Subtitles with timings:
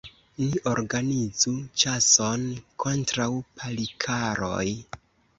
[0.43, 1.51] Ni organizu
[1.81, 2.45] ĉason
[2.85, 3.27] kontraŭ
[3.61, 4.65] Palikaroj!